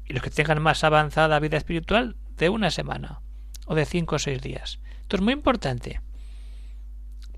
y 0.05 0.13
los 0.13 0.23
que 0.23 0.29
tengan 0.29 0.61
más 0.61 0.83
avanzada 0.83 1.39
vida 1.39 1.57
espiritual 1.57 2.15
de 2.37 2.49
una 2.49 2.71
semana 2.71 3.21
o 3.65 3.75
de 3.75 3.85
cinco 3.85 4.15
o 4.15 4.19
seis 4.19 4.41
días. 4.41 4.79
Esto 5.01 5.17
es 5.17 5.21
muy 5.21 5.33
importante. 5.33 6.01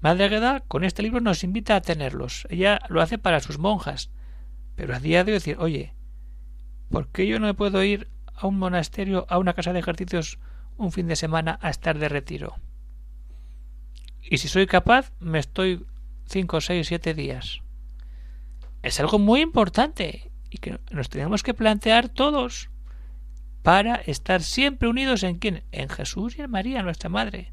Madre 0.01 0.25
Agueda 0.25 0.59
con 0.67 0.83
este 0.83 1.01
libro 1.01 1.21
nos 1.21 1.43
invita 1.43 1.75
a 1.75 1.81
tenerlos. 1.81 2.47
Ella 2.49 2.79
lo 2.89 3.01
hace 3.01 3.17
para 3.17 3.39
sus 3.39 3.57
monjas. 3.57 4.09
Pero 4.77 4.95
a 4.95 4.99
día 4.99 5.23
de 5.23 5.31
hoy 5.31 5.37
decir, 5.39 5.57
oye, 5.59 5.95
¿por 6.89 7.07
qué 7.07 7.25
yo 7.27 7.39
no 7.39 7.53
puedo 7.55 7.83
ir 7.83 8.09
a 8.35 8.45
un 8.45 8.59
monasterio, 8.59 9.25
a 9.27 9.39
una 9.39 9.53
casa 9.53 9.73
de 9.73 9.79
ejercicios 9.79 10.37
un 10.77 10.91
fin 10.91 11.07
de 11.07 11.15
semana 11.15 11.57
a 11.63 11.71
estar 11.71 11.97
de 11.97 12.07
retiro? 12.07 12.55
Y 14.21 14.37
si 14.37 14.47
soy 14.47 14.67
capaz, 14.67 15.11
me 15.19 15.39
estoy 15.39 15.87
cinco, 16.27 16.61
seis, 16.61 16.87
siete 16.87 17.15
días. 17.15 17.61
Es 18.83 18.99
algo 18.99 19.17
muy 19.17 19.41
importante 19.41 20.31
y 20.51 20.59
que 20.59 20.79
nos 20.91 21.09
tenemos 21.09 21.41
que 21.41 21.55
plantear 21.55 22.07
todos 22.07 22.69
para 23.63 23.95
estar 23.95 24.43
siempre 24.43 24.87
unidos 24.87 25.23
en 25.23 25.39
quién? 25.39 25.63
En 25.71 25.89
Jesús 25.89 26.37
y 26.37 26.43
en 26.43 26.51
María, 26.51 26.83
nuestra 26.83 27.09
Madre. 27.09 27.51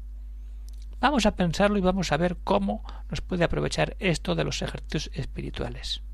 Vamos 0.99 1.25
a 1.25 1.35
pensarlo 1.35 1.79
y 1.79 1.81
vamos 1.81 2.11
a 2.11 2.17
ver 2.17 2.37
cómo 2.43 2.83
nos 3.09 3.21
puede 3.21 3.43
aprovechar 3.43 3.95
esto 3.97 4.35
de 4.35 4.43
los 4.43 4.61
ejercicios 4.61 5.09
espirituales. 5.15 6.04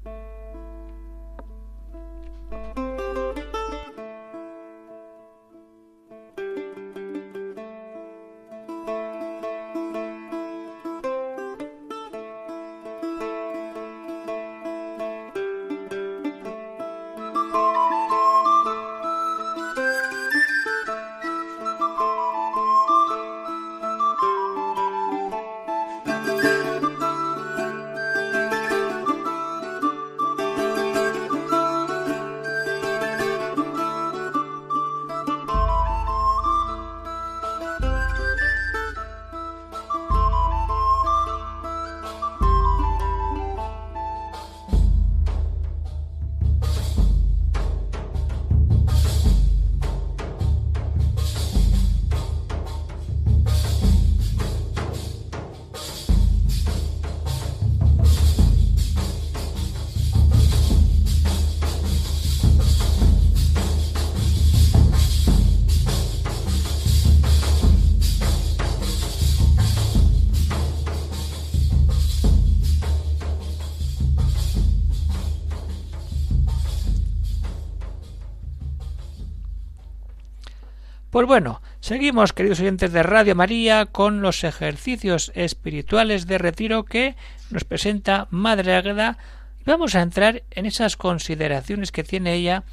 Pues 81.21 81.27
bueno, 81.27 81.61
seguimos, 81.81 82.33
queridos 82.33 82.61
oyentes 82.61 82.91
de 82.91 83.03
Radio 83.03 83.35
María, 83.35 83.85
con 83.85 84.23
los 84.23 84.43
ejercicios 84.43 85.31
espirituales 85.35 86.25
de 86.25 86.39
retiro 86.39 86.83
que 86.83 87.15
nos 87.51 87.63
presenta 87.63 88.27
Madre 88.31 88.73
Águeda. 88.73 89.19
Vamos 89.63 89.93
a 89.93 90.01
entrar 90.01 90.41
en 90.49 90.65
esas 90.65 90.97
consideraciones 90.97 91.91
que 91.91 92.03
tiene 92.03 92.33
ella 92.33 92.63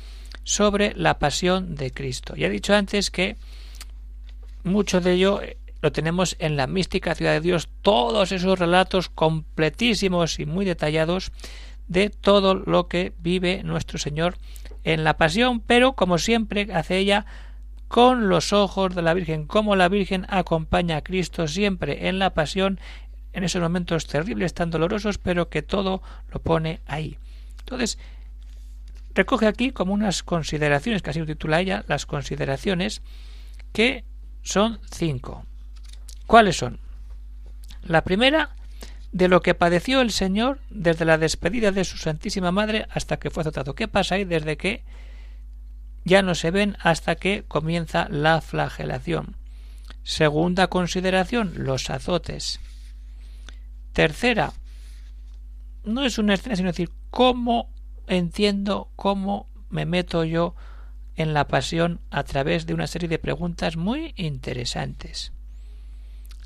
sobre 0.44 0.94
la 0.94 1.18
pasión 1.18 1.74
de 1.74 1.90
Cristo. 1.90 2.36
Ya 2.36 2.46
he 2.46 2.50
dicho 2.50 2.74
antes 2.74 3.10
que 3.10 3.36
mucho 4.64 5.02
de 5.02 5.12
ello 5.12 5.42
eh, 5.42 5.58
lo 5.82 5.92
tenemos 5.92 6.34
en 6.38 6.56
la 6.56 6.66
mística 6.66 7.14
ciudad 7.14 7.34
de 7.34 7.42
Dios, 7.42 7.68
todos 7.82 8.32
esos 8.32 8.58
relatos 8.58 9.10
completísimos 9.10 10.40
y 10.40 10.46
muy 10.46 10.64
detallados 10.64 11.32
de 11.86 12.08
todo 12.08 12.54
lo 12.54 12.88
que 12.88 13.12
vive 13.20 13.62
nuestro 13.62 13.98
Señor 13.98 14.38
en 14.84 15.04
la 15.04 15.18
pasión, 15.18 15.60
pero 15.60 15.92
como 15.92 16.16
siempre 16.16 16.68
hace 16.72 16.96
ella 16.96 17.26
con 17.88 18.28
los 18.28 18.52
ojos 18.52 18.94
de 18.94 19.02
la 19.02 19.14
Virgen, 19.14 19.46
como 19.46 19.74
la 19.74 19.88
Virgen 19.88 20.26
acompaña 20.28 20.98
a 20.98 21.02
Cristo 21.02 21.48
siempre 21.48 22.08
en 22.08 22.18
la 22.18 22.34
pasión, 22.34 22.78
en 23.32 23.44
esos 23.44 23.62
momentos 23.62 24.06
terribles, 24.06 24.54
tan 24.54 24.70
dolorosos, 24.70 25.18
pero 25.18 25.48
que 25.48 25.62
todo 25.62 26.02
lo 26.30 26.40
pone 26.40 26.80
ahí. 26.86 27.18
Entonces, 27.60 27.98
recoge 29.14 29.46
aquí 29.46 29.72
como 29.72 29.94
unas 29.94 30.22
consideraciones, 30.22 31.02
que 31.02 31.10
así 31.10 31.22
titula 31.24 31.60
ella, 31.60 31.84
las 31.88 32.06
consideraciones, 32.06 33.02
que 33.72 34.04
son 34.42 34.80
cinco. 34.90 35.44
¿Cuáles 36.26 36.56
son? 36.56 36.78
La 37.82 38.04
primera, 38.04 38.50
de 39.12 39.28
lo 39.28 39.40
que 39.40 39.54
padeció 39.54 40.00
el 40.00 40.10
Señor 40.10 40.60
desde 40.70 41.04
la 41.04 41.18
despedida 41.18 41.72
de 41.72 41.84
su 41.84 41.96
Santísima 41.96 42.52
Madre 42.52 42.86
hasta 42.90 43.18
que 43.18 43.30
fue 43.30 43.40
azotado. 43.40 43.74
¿Qué 43.74 43.88
pasa 43.88 44.16
ahí 44.16 44.24
desde 44.24 44.56
que 44.56 44.82
ya 46.08 46.22
no 46.22 46.34
se 46.34 46.50
ven 46.50 46.76
hasta 46.80 47.14
que 47.14 47.44
comienza 47.46 48.08
la 48.08 48.40
flagelación. 48.40 49.36
Segunda 50.02 50.68
consideración, 50.68 51.52
los 51.56 51.90
azotes. 51.90 52.60
Tercera, 53.92 54.52
no 55.84 56.04
es 56.04 56.18
una 56.18 56.34
escena, 56.34 56.56
sino 56.56 56.70
decir, 56.70 56.90
cómo 57.10 57.70
entiendo, 58.06 58.90
cómo 58.96 59.48
me 59.68 59.84
meto 59.84 60.24
yo 60.24 60.54
en 61.14 61.34
la 61.34 61.46
pasión 61.46 62.00
a 62.10 62.22
través 62.24 62.66
de 62.66 62.74
una 62.74 62.86
serie 62.86 63.08
de 63.08 63.18
preguntas 63.18 63.76
muy 63.76 64.14
interesantes. 64.16 65.32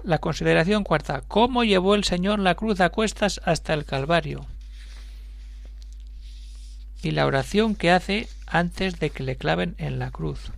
La 0.02 0.19
consideración 0.19 0.83
cuarta, 0.83 1.23
¿cómo 1.28 1.62
llevó 1.62 1.95
el 1.95 2.04
Señor 2.04 2.40
la 2.40 2.57
cruz 2.57 2.81
a 2.81 2.88
cuestas 2.88 3.40
hasta 3.45 3.75
el 3.75 3.85
Calvario? 3.85 4.47
Y 7.02 7.11
la 7.11 7.26
oración 7.26 7.75
que 7.75 7.90
hace 7.90 8.28
antes 8.47 8.99
de 8.99 9.11
que 9.11 9.23
le 9.23 9.37
claven 9.37 9.75
en 9.78 9.99
la 9.99 10.11
cruz. 10.11 10.52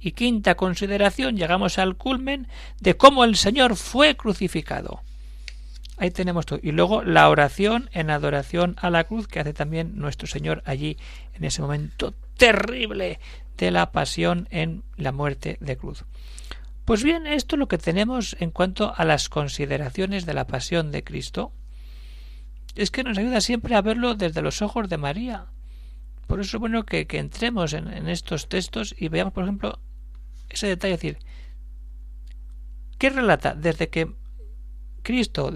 Y 0.00 0.12
quinta 0.12 0.56
consideración, 0.56 1.36
llegamos 1.36 1.78
al 1.78 1.96
culmen 1.96 2.48
de 2.80 2.96
cómo 2.96 3.22
el 3.24 3.36
Señor 3.36 3.76
fue 3.76 4.16
crucificado. 4.16 5.00
Ahí 5.96 6.10
tenemos 6.10 6.46
todo. 6.46 6.58
Y 6.60 6.72
luego 6.72 7.04
la 7.04 7.28
oración 7.28 7.88
en 7.92 8.10
adoración 8.10 8.74
a 8.80 8.90
la 8.90 9.04
cruz 9.04 9.28
que 9.28 9.38
hace 9.38 9.52
también 9.52 9.96
nuestro 9.96 10.26
Señor 10.26 10.62
allí 10.66 10.96
en 11.34 11.44
ese 11.44 11.62
momento 11.62 12.14
terrible 12.36 13.20
de 13.56 13.70
la 13.70 13.92
pasión 13.92 14.48
en 14.50 14.82
la 14.96 15.12
muerte 15.12 15.58
de 15.60 15.76
cruz. 15.76 16.04
Pues 16.84 17.04
bien, 17.04 17.28
esto 17.28 17.54
es 17.54 17.60
lo 17.60 17.68
que 17.68 17.78
tenemos 17.78 18.36
en 18.40 18.50
cuanto 18.50 18.92
a 18.96 19.04
las 19.04 19.28
consideraciones 19.28 20.26
de 20.26 20.34
la 20.34 20.48
pasión 20.48 20.90
de 20.90 21.04
Cristo 21.04 21.52
es 22.74 22.90
que 22.90 23.04
nos 23.04 23.18
ayuda 23.18 23.40
siempre 23.40 23.74
a 23.74 23.82
verlo 23.82 24.14
desde 24.14 24.42
los 24.42 24.62
ojos 24.62 24.88
de 24.88 24.98
María. 24.98 25.46
Por 26.26 26.40
eso 26.40 26.56
es 26.56 26.60
bueno 26.60 26.84
que, 26.84 27.06
entremos 27.10 27.72
en, 27.72 28.08
estos 28.08 28.48
textos 28.48 28.94
y 28.98 29.08
veamos, 29.08 29.34
por 29.34 29.44
ejemplo, 29.44 29.78
ese 30.48 30.66
detalle, 30.66 30.94
es 30.94 31.00
decir, 31.00 31.18
¿qué 32.98 33.10
relata? 33.10 33.54
Desde 33.54 33.88
que 33.88 34.14
Cristo 35.02 35.52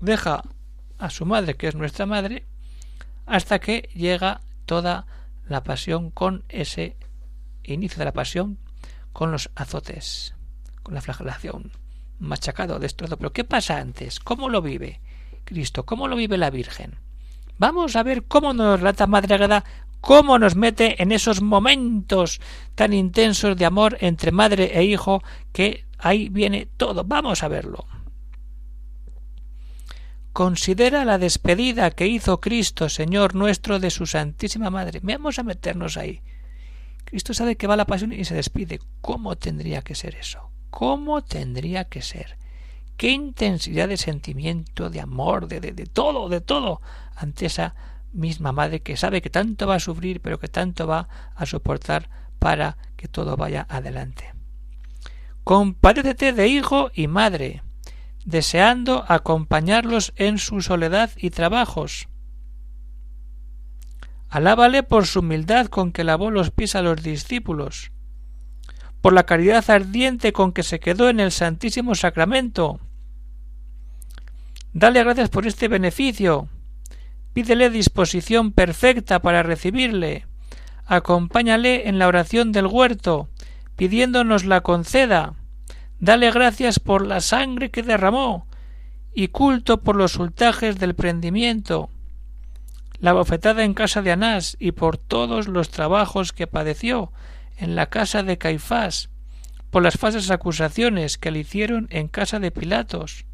deja 0.00 0.42
a 0.98 1.10
su 1.10 1.26
madre, 1.26 1.54
que 1.54 1.68
es 1.68 1.74
nuestra 1.74 2.06
madre, 2.06 2.46
hasta 3.26 3.58
que 3.58 3.88
llega 3.94 4.40
toda 4.66 5.06
la 5.48 5.62
pasión 5.62 6.10
con 6.10 6.44
ese 6.48 6.96
inicio 7.64 7.98
de 7.98 8.04
la 8.04 8.12
pasión, 8.12 8.58
con 9.12 9.32
los 9.32 9.50
azotes, 9.54 10.34
con 10.82 10.94
la 10.94 11.00
flagelación, 11.00 11.72
machacado, 12.18 12.78
destrozado. 12.78 13.18
Pero 13.18 13.32
¿qué 13.32 13.44
pasa 13.44 13.78
antes? 13.78 14.20
¿Cómo 14.20 14.48
lo 14.48 14.62
vive? 14.62 15.00
Cristo, 15.44 15.84
cómo 15.84 16.08
lo 16.08 16.16
vive 16.16 16.38
la 16.38 16.50
Virgen. 16.50 16.96
Vamos 17.58 17.96
a 17.96 18.02
ver 18.02 18.24
cómo 18.24 18.52
nos 18.52 18.80
relata 18.80 19.06
Madre 19.06 19.34
Agreda, 19.34 19.64
cómo 20.00 20.38
nos 20.38 20.54
mete 20.54 21.02
en 21.02 21.12
esos 21.12 21.40
momentos 21.40 22.40
tan 22.74 22.92
intensos 22.92 23.56
de 23.56 23.64
amor 23.64 23.96
entre 24.00 24.32
madre 24.32 24.78
e 24.78 24.84
hijo, 24.84 25.22
que 25.52 25.86
ahí 25.98 26.28
viene 26.28 26.68
todo. 26.76 27.04
Vamos 27.04 27.42
a 27.42 27.48
verlo. 27.48 27.86
Considera 30.34 31.04
la 31.04 31.16
despedida 31.18 31.92
que 31.92 32.08
hizo 32.08 32.40
Cristo, 32.40 32.88
Señor 32.88 33.34
nuestro, 33.34 33.78
de 33.78 33.90
su 33.90 34.04
Santísima 34.04 34.68
Madre. 34.68 35.00
Vamos 35.02 35.38
a 35.38 35.44
meternos 35.44 35.96
ahí. 35.96 36.20
Cristo 37.04 37.32
sabe 37.32 37.56
que 37.56 37.68
va 37.68 37.76
la 37.76 37.86
pasión 37.86 38.12
y 38.12 38.24
se 38.24 38.34
despide. 38.34 38.80
¿Cómo 39.00 39.36
tendría 39.36 39.82
que 39.82 39.94
ser 39.94 40.16
eso? 40.16 40.50
¿Cómo 40.70 41.22
tendría 41.22 41.84
que 41.84 42.02
ser? 42.02 42.36
Qué 42.96 43.10
intensidad 43.10 43.88
de 43.88 43.96
sentimiento, 43.96 44.90
de 44.90 45.00
amor, 45.00 45.48
de, 45.48 45.60
de, 45.60 45.72
de, 45.72 45.86
todo, 45.86 46.28
de 46.28 46.40
todo, 46.40 46.80
ante 47.16 47.46
esa 47.46 47.74
misma 48.12 48.52
madre 48.52 48.80
que 48.80 48.96
sabe 48.96 49.20
que 49.20 49.30
tanto 49.30 49.66
va 49.66 49.76
a 49.76 49.80
sufrir, 49.80 50.20
pero 50.20 50.38
que 50.38 50.48
tanto 50.48 50.86
va 50.86 51.08
a 51.34 51.46
soportar 51.46 52.08
para 52.38 52.76
que 52.96 53.08
todo 53.08 53.36
vaya 53.36 53.66
adelante. 53.68 54.32
Compadécete 55.42 56.32
de 56.32 56.48
hijo 56.48 56.90
y 56.94 57.06
madre, 57.06 57.62
deseando 58.24 59.04
acompañarlos 59.08 60.12
en 60.16 60.38
su 60.38 60.62
soledad 60.62 61.10
y 61.16 61.30
trabajos. 61.30 62.08
Alábale 64.28 64.82
por 64.82 65.06
su 65.06 65.20
humildad 65.20 65.66
con 65.66 65.92
que 65.92 66.02
lavó 66.02 66.30
los 66.30 66.50
pies 66.50 66.74
a 66.74 66.82
los 66.82 67.02
discípulos, 67.02 67.92
por 69.04 69.12
la 69.12 69.24
caridad 69.24 69.68
ardiente 69.68 70.32
con 70.32 70.52
que 70.54 70.62
se 70.62 70.80
quedó 70.80 71.10
en 71.10 71.20
el 71.20 71.30
Santísimo 71.30 71.94
Sacramento. 71.94 72.80
Dale 74.72 75.04
gracias 75.04 75.28
por 75.28 75.46
este 75.46 75.68
beneficio. 75.68 76.48
Pídele 77.34 77.68
disposición 77.68 78.52
perfecta 78.52 79.20
para 79.20 79.42
recibirle. 79.42 80.26
Acompáñale 80.86 81.86
en 81.86 81.98
la 81.98 82.08
oración 82.08 82.50
del 82.50 82.66
huerto, 82.66 83.28
pidiéndonos 83.76 84.46
la 84.46 84.62
conceda. 84.62 85.34
Dale 86.00 86.30
gracias 86.30 86.80
por 86.80 87.06
la 87.06 87.20
sangre 87.20 87.70
que 87.70 87.82
derramó 87.82 88.46
y 89.12 89.28
culto 89.28 89.82
por 89.82 89.96
los 89.96 90.16
ultajes 90.16 90.78
del 90.78 90.94
prendimiento, 90.94 91.90
la 93.00 93.12
bofetada 93.12 93.64
en 93.64 93.74
casa 93.74 94.00
de 94.00 94.12
Anás 94.12 94.56
y 94.58 94.72
por 94.72 94.96
todos 94.96 95.46
los 95.46 95.68
trabajos 95.68 96.32
que 96.32 96.46
padeció 96.46 97.12
en 97.56 97.76
la 97.76 97.86
casa 97.86 98.22
de 98.22 98.38
Caifás, 98.38 99.10
por 99.70 99.82
las 99.82 99.98
falsas 99.98 100.30
acusaciones 100.30 101.18
que 101.18 101.30
le 101.30 101.40
hicieron 101.40 101.88
en 101.90 102.08
casa 102.08 102.38
de 102.38 102.50
Pilatos, 102.50 103.24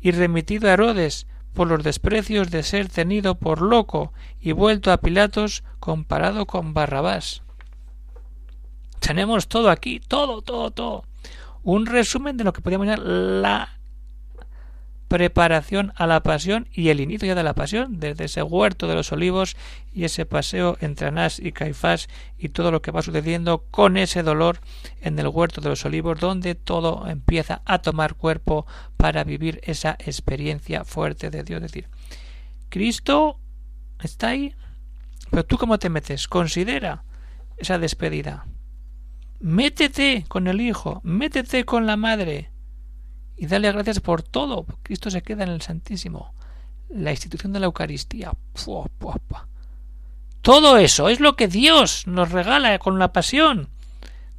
y 0.00 0.10
remitido 0.10 0.68
a 0.68 0.72
Herodes 0.72 1.26
por 1.54 1.68
los 1.68 1.82
desprecios 1.82 2.50
de 2.50 2.62
ser 2.62 2.88
tenido 2.88 3.36
por 3.36 3.62
loco 3.62 4.12
y 4.40 4.52
vuelto 4.52 4.92
a 4.92 5.00
Pilatos 5.00 5.64
comparado 5.80 6.46
con 6.46 6.74
Barrabás. 6.74 7.42
Tenemos 9.00 9.48
todo 9.48 9.70
aquí, 9.70 10.00
todo, 10.00 10.42
todo, 10.42 10.70
todo. 10.70 11.04
Un 11.62 11.86
resumen 11.86 12.36
de 12.36 12.44
lo 12.44 12.52
que 12.52 12.60
podríamos 12.60 12.86
llamar 12.86 13.04
la 13.04 13.77
preparación 15.08 15.92
a 15.96 16.06
la 16.06 16.22
pasión 16.22 16.68
y 16.70 16.90
el 16.90 17.00
inicio 17.00 17.34
de 17.34 17.42
la 17.42 17.54
pasión, 17.54 17.98
desde 17.98 18.26
ese 18.26 18.42
huerto 18.42 18.86
de 18.86 18.94
los 18.94 19.10
olivos 19.10 19.56
y 19.92 20.04
ese 20.04 20.26
paseo 20.26 20.76
entre 20.80 21.08
Anás 21.08 21.40
y 21.40 21.52
Caifás 21.52 22.08
y 22.38 22.50
todo 22.50 22.70
lo 22.70 22.82
que 22.82 22.90
va 22.90 23.02
sucediendo 23.02 23.64
con 23.70 23.96
ese 23.96 24.22
dolor 24.22 24.60
en 25.00 25.18
el 25.18 25.28
huerto 25.28 25.62
de 25.62 25.70
los 25.70 25.84
olivos, 25.84 26.20
donde 26.20 26.54
todo 26.54 27.08
empieza 27.08 27.62
a 27.64 27.78
tomar 27.78 28.14
cuerpo 28.14 28.66
para 28.98 29.24
vivir 29.24 29.60
esa 29.64 29.96
experiencia 29.98 30.84
fuerte 30.84 31.30
de 31.30 31.42
Dios. 31.42 31.62
Es 31.62 31.72
decir, 31.72 31.88
Cristo 32.68 33.40
está 34.02 34.28
ahí, 34.28 34.54
pero 35.30 35.44
tú 35.44 35.56
cómo 35.56 35.78
te 35.78 35.88
metes, 35.88 36.28
considera 36.28 37.04
esa 37.56 37.78
despedida. 37.78 38.46
Métete 39.40 40.24
con 40.28 40.48
el 40.48 40.60
Hijo, 40.60 41.00
métete 41.02 41.64
con 41.64 41.86
la 41.86 41.96
Madre, 41.96 42.50
y 43.38 43.46
dale 43.46 43.70
gracias 43.70 44.00
por 44.00 44.22
todo. 44.22 44.66
Cristo 44.82 45.10
se 45.10 45.22
queda 45.22 45.44
en 45.44 45.50
el 45.50 45.62
Santísimo. 45.62 46.34
La 46.88 47.12
institución 47.12 47.52
de 47.52 47.60
la 47.60 47.66
Eucaristía. 47.66 48.32
Todo 50.42 50.78
eso 50.78 51.08
es 51.08 51.20
lo 51.20 51.36
que 51.36 51.46
Dios 51.46 52.06
nos 52.06 52.32
regala 52.32 52.78
con 52.78 52.98
la 52.98 53.12
pasión. 53.12 53.68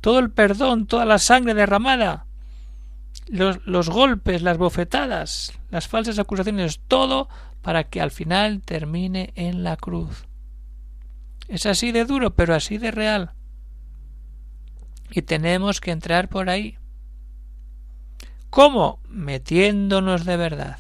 Todo 0.02 0.20
el 0.20 0.32
perdón, 0.32 0.86
toda 0.86 1.06
la 1.06 1.20
sangre 1.20 1.54
derramada, 1.54 2.26
los, 3.28 3.66
los 3.66 3.90
golpes, 3.90 4.42
las 4.42 4.58
bofetadas, 4.58 5.54
las 5.70 5.88
falsas 5.88 6.20
acusaciones, 6.20 6.80
todo 6.88 7.30
para 7.62 7.84
que 7.84 8.02
al 8.02 8.12
final 8.12 8.62
termine 8.62 9.32
en 9.36 9.64
la 9.64 9.78
cruz. 9.78 10.26
Es 11.48 11.66
así 11.66 11.92
de 11.92 12.06
duro, 12.06 12.36
pero 12.36 12.56
así 12.56 12.78
de 12.78 12.92
real. 12.92 13.32
Y 15.12 15.22
tenemos 15.22 15.82
que 15.82 15.92
entrar 15.92 16.30
por 16.30 16.50
ahí. 16.50 16.79
¿Cómo? 18.50 19.00
Metiéndonos 19.08 20.26
de 20.26 20.38
verdad. 20.38 20.80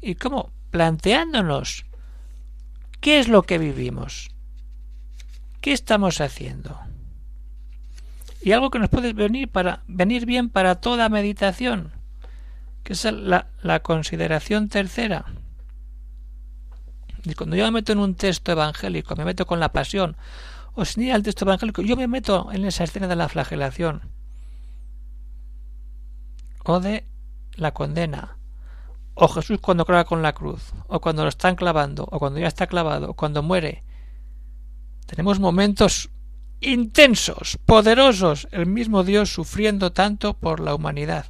¿Y 0.00 0.14
cómo? 0.14 0.52
Planteándonos 0.70 1.84
qué 3.00 3.18
es 3.18 3.28
lo 3.28 3.42
que 3.42 3.58
vivimos. 3.58 4.30
¿Qué 5.60 5.72
estamos 5.72 6.20
haciendo? 6.20 6.78
Y 8.40 8.52
algo 8.52 8.70
que 8.70 8.78
nos 8.78 8.88
puede 8.88 9.12
venir, 9.12 9.48
para, 9.48 9.82
venir 9.88 10.24
bien 10.24 10.48
para 10.48 10.76
toda 10.76 11.08
meditación, 11.08 11.90
que 12.84 12.92
es 12.92 13.04
la, 13.04 13.48
consideración 13.82 14.68
tercera. 14.68 15.24
Y 17.24 17.34
cuando 17.34 17.56
yo 17.56 17.64
me 17.64 17.72
meto 17.72 17.92
en 17.92 17.98
un 17.98 18.14
texto 18.14 18.52
evangélico, 18.52 19.16
me 19.16 19.24
meto 19.24 19.44
con 19.44 19.58
la 19.58 19.72
pasión, 19.72 20.16
o 20.74 20.84
sin 20.84 21.02
ir 21.02 21.12
al 21.12 21.24
texto 21.24 21.44
evangélico, 21.44 21.82
yo 21.82 21.96
me 21.96 22.06
meto 22.06 22.52
en 22.52 22.64
esa 22.64 22.84
escena 22.84 23.08
de 23.08 23.16
la 23.16 23.28
flagelación 23.28 24.02
de 26.78 27.06
la 27.54 27.72
condena, 27.72 28.36
o 29.14 29.26
Jesús 29.28 29.58
cuando 29.60 29.84
clava 29.84 30.04
con 30.04 30.22
la 30.22 30.34
cruz, 30.34 30.72
o 30.86 31.00
cuando 31.00 31.22
lo 31.22 31.28
están 31.28 31.56
clavando, 31.56 32.06
o 32.10 32.18
cuando 32.18 32.38
ya 32.38 32.46
está 32.46 32.66
clavado, 32.66 33.10
o 33.10 33.14
cuando 33.14 33.42
muere. 33.42 33.82
Tenemos 35.06 35.40
momentos 35.40 36.10
intensos, 36.60 37.58
poderosos, 37.64 38.46
el 38.52 38.66
mismo 38.66 39.02
Dios 39.04 39.32
sufriendo 39.32 39.92
tanto 39.92 40.34
por 40.34 40.60
la 40.60 40.74
humanidad. 40.74 41.26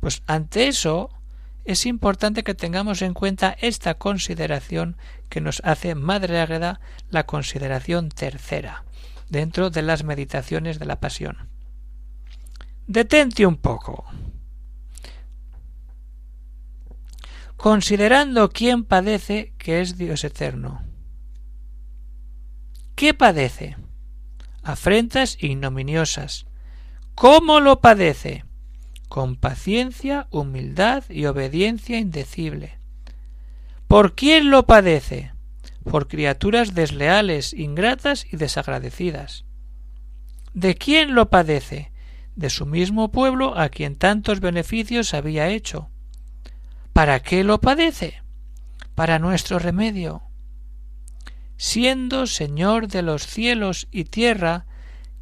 Pues 0.00 0.22
ante 0.26 0.68
eso 0.68 1.10
es 1.64 1.86
importante 1.86 2.42
que 2.42 2.54
tengamos 2.54 3.00
en 3.02 3.14
cuenta 3.14 3.56
esta 3.60 3.94
consideración 3.94 4.96
que 5.28 5.40
nos 5.40 5.62
hace 5.64 5.94
Madre 5.94 6.40
Águeda 6.40 6.80
la 7.10 7.24
consideración 7.26 8.08
tercera 8.08 8.84
dentro 9.28 9.70
de 9.70 9.82
las 9.82 10.02
meditaciones 10.02 10.78
de 10.78 10.86
la 10.86 11.00
Pasión. 11.00 11.48
Detente 12.90 13.46
un 13.46 13.56
poco. 13.56 14.04
Considerando 17.56 18.50
quién 18.50 18.82
padece 18.82 19.54
que 19.58 19.80
es 19.80 19.96
Dios 19.96 20.24
eterno. 20.24 20.82
¿Qué 22.96 23.14
padece? 23.14 23.76
Afrentas 24.64 25.40
ignominiosas. 25.40 26.46
¿Cómo 27.14 27.60
lo 27.60 27.80
padece? 27.80 28.44
Con 29.08 29.36
paciencia, 29.36 30.26
humildad 30.32 31.04
y 31.08 31.26
obediencia 31.26 31.96
indecible. 31.96 32.80
¿Por 33.86 34.16
quién 34.16 34.50
lo 34.50 34.66
padece? 34.66 35.32
Por 35.84 36.08
criaturas 36.08 36.74
desleales, 36.74 37.52
ingratas 37.52 38.26
y 38.32 38.36
desagradecidas. 38.36 39.44
¿De 40.54 40.74
quién 40.74 41.14
lo 41.14 41.30
padece? 41.30 41.89
De 42.40 42.50
su 42.50 42.66
mismo 42.66 43.12
pueblo 43.12 43.56
a 43.56 43.68
quien 43.68 43.94
tantos 43.96 44.40
beneficios 44.40 45.14
había 45.14 45.48
hecho. 45.48 45.90
¿Para 46.92 47.20
qué 47.20 47.44
lo 47.44 47.60
padece? 47.60 48.22
Para 48.96 49.18
nuestro 49.18 49.58
remedio. 49.58 50.22
Siendo 51.56 52.26
Señor 52.26 52.88
de 52.88 53.02
los 53.02 53.26
cielos 53.26 53.86
y 53.92 54.04
tierra, 54.04 54.66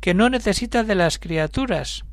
que 0.01 0.15
no 0.15 0.31
necesita 0.31 0.85
de 0.85 0.95
las 0.95 1.19
criaturas. 1.19 2.05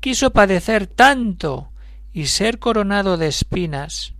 Quiso 0.00 0.32
padecer 0.32 0.86
tanto 0.86 1.70
y 2.12 2.26
ser 2.26 2.58
coronado 2.58 3.18
de 3.18 3.28
espinas, 3.28 4.14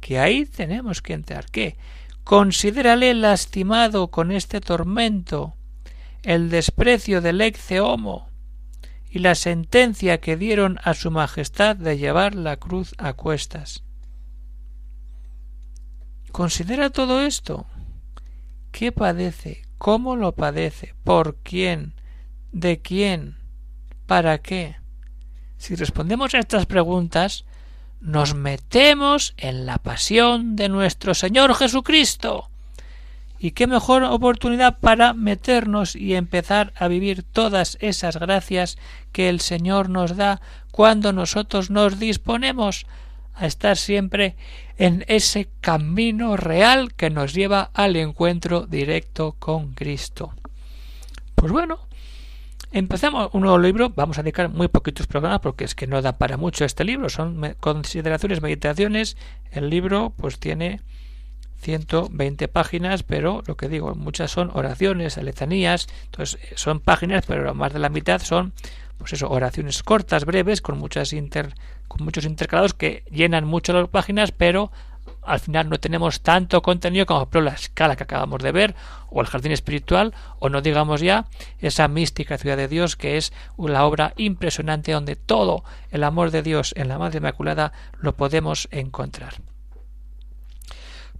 que 0.00 0.18
ahí 0.18 0.46
tenemos 0.46 1.02
que 1.02 1.12
entrar. 1.12 1.46
¿Qué? 1.50 1.76
Considérale 2.24 3.14
lastimado 3.14 4.08
con 4.08 4.32
este 4.32 4.60
tormento, 4.60 5.56
el 6.22 6.50
desprecio 6.50 7.20
del 7.20 7.40
ex 7.40 7.72
homo 7.72 8.28
y 9.10 9.18
la 9.18 9.34
sentencia 9.34 10.20
que 10.20 10.36
dieron 10.36 10.78
a 10.84 10.94
su 10.94 11.10
majestad 11.10 11.76
de 11.76 11.98
llevar 11.98 12.34
la 12.34 12.56
cruz 12.56 12.94
a 12.98 13.12
cuestas. 13.12 13.84
Considera 16.30 16.90
todo 16.90 17.20
esto. 17.20 17.66
¿Qué 18.70 18.90
padece? 18.90 19.62
¿Cómo 19.76 20.16
lo 20.16 20.32
padece? 20.32 20.94
¿Por 21.04 21.36
quién? 21.42 21.94
¿De 22.52 22.80
quién? 22.80 23.36
¿Para 24.06 24.38
qué? 24.38 24.76
Si 25.58 25.74
respondemos 25.74 26.34
a 26.34 26.38
estas 26.38 26.66
preguntas, 26.66 27.44
nos 28.00 28.34
metemos 28.34 29.34
en 29.36 29.66
la 29.66 29.78
pasión 29.78 30.56
de 30.56 30.68
nuestro 30.68 31.14
Señor 31.14 31.54
Jesucristo 31.54 32.51
Y 33.42 33.50
qué 33.50 33.66
mejor 33.66 34.04
oportunidad 34.04 34.78
para 34.78 35.14
meternos 35.14 35.96
y 35.96 36.14
empezar 36.14 36.72
a 36.76 36.86
vivir 36.86 37.24
todas 37.24 37.76
esas 37.80 38.16
gracias 38.16 38.78
que 39.10 39.28
el 39.28 39.40
Señor 39.40 39.90
nos 39.90 40.16
da 40.16 40.40
cuando 40.70 41.12
nosotros 41.12 41.68
nos 41.68 41.98
disponemos 41.98 42.86
a 43.34 43.46
estar 43.46 43.76
siempre 43.76 44.36
en 44.78 45.04
ese 45.08 45.48
camino 45.60 46.36
real 46.36 46.94
que 46.94 47.10
nos 47.10 47.34
lleva 47.34 47.72
al 47.74 47.96
encuentro 47.96 48.68
directo 48.68 49.34
con 49.40 49.72
Cristo. 49.72 50.32
Pues 51.34 51.50
bueno, 51.50 51.80
empezamos 52.70 53.30
un 53.32 53.40
nuevo 53.40 53.58
libro, 53.58 53.90
vamos 53.90 54.18
a 54.18 54.22
dedicar 54.22 54.50
muy 54.50 54.68
poquitos 54.68 55.08
programas 55.08 55.40
porque 55.40 55.64
es 55.64 55.74
que 55.74 55.88
no 55.88 56.00
da 56.00 56.12
para 56.12 56.36
mucho 56.36 56.64
este 56.64 56.84
libro, 56.84 57.08
son 57.08 57.56
consideraciones, 57.58 58.40
meditaciones, 58.40 59.16
el 59.50 59.68
libro 59.68 60.12
pues 60.16 60.38
tiene 60.38 60.80
120 61.62 62.48
páginas, 62.48 63.04
pero 63.04 63.42
lo 63.46 63.56
que 63.56 63.68
digo, 63.68 63.94
muchas 63.94 64.30
son 64.30 64.50
oraciones, 64.52 65.16
letanías, 65.16 65.86
entonces 66.06 66.38
son 66.56 66.80
páginas, 66.80 67.24
pero 67.26 67.54
más 67.54 67.72
de 67.72 67.78
la 67.78 67.88
mitad 67.88 68.20
son 68.20 68.52
pues 68.98 69.14
eso, 69.14 69.30
oraciones 69.30 69.82
cortas, 69.82 70.24
breves, 70.24 70.60
con 70.60 70.78
muchas 70.78 71.12
inter, 71.12 71.54
con 71.88 72.04
muchos 72.04 72.24
intercalados 72.24 72.74
que 72.74 73.04
llenan 73.10 73.44
mucho 73.44 73.72
las 73.72 73.88
páginas, 73.88 74.30
pero 74.32 74.70
al 75.22 75.40
final 75.40 75.68
no 75.68 75.78
tenemos 75.78 76.20
tanto 76.20 76.62
contenido 76.62 77.06
como 77.06 77.26
por 77.28 77.42
la 77.42 77.52
escala 77.52 77.96
que 77.96 78.04
acabamos 78.04 78.42
de 78.42 78.52
ver, 78.52 78.74
o 79.08 79.20
el 79.20 79.26
jardín 79.26 79.52
espiritual, 79.52 80.14
o 80.38 80.48
no 80.48 80.62
digamos 80.62 81.00
ya 81.00 81.26
esa 81.60 81.88
mística 81.88 82.38
ciudad 82.38 82.56
de 82.56 82.68
Dios 82.68 82.96
que 82.96 83.16
es 83.16 83.32
una 83.56 83.84
obra 83.84 84.14
impresionante 84.16 84.92
donde 84.92 85.16
todo 85.16 85.64
el 85.90 86.04
amor 86.04 86.30
de 86.30 86.42
Dios 86.42 86.72
en 86.76 86.88
la 86.88 86.98
Madre 86.98 87.18
Inmaculada 87.18 87.72
lo 88.00 88.14
podemos 88.14 88.68
encontrar. 88.70 89.34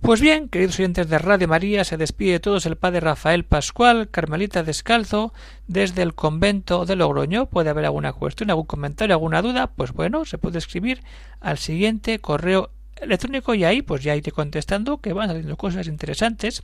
Pues 0.02 0.20
bien, 0.20 0.48
queridos 0.48 0.80
oyentes 0.80 1.08
de 1.08 1.16
Radio 1.16 1.46
María, 1.46 1.84
se 1.84 1.96
despide 1.96 2.32
de 2.32 2.40
todos 2.40 2.66
el 2.66 2.74
padre 2.74 2.98
Rafael 2.98 3.44
Pascual, 3.44 4.10
Carmelita 4.10 4.64
Descalzo, 4.64 5.32
desde 5.68 6.02
el 6.02 6.12
convento 6.12 6.84
de 6.86 6.96
Logroño. 6.96 7.46
Puede 7.46 7.70
haber 7.70 7.84
alguna 7.84 8.12
cuestión, 8.12 8.50
algún 8.50 8.66
comentario, 8.66 9.14
alguna 9.14 9.42
duda, 9.42 9.68
pues 9.68 9.92
bueno, 9.92 10.24
se 10.24 10.38
puede 10.38 10.58
escribir 10.58 11.04
al 11.40 11.56
siguiente 11.56 12.18
correo 12.18 12.70
electrónico 13.02 13.54
y 13.54 13.64
ahí 13.64 13.82
pues 13.82 14.02
ya 14.02 14.16
iré 14.16 14.32
contestando 14.32 14.98
que 14.98 15.12
van 15.12 15.28
saliendo 15.28 15.56
cosas 15.56 15.86
interesantes 15.86 16.62